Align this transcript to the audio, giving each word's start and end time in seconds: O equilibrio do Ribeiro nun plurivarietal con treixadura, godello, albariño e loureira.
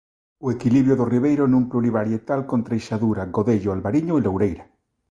O 0.45 0.47
equilibrio 0.55 0.95
do 0.97 1.05
Ribeiro 1.13 1.43
nun 1.47 1.63
plurivarietal 1.71 2.41
con 2.49 2.59
treixadura, 2.67 3.23
godello, 3.37 3.69
albariño 3.75 4.13
e 4.15 4.21
loureira. 4.25 4.63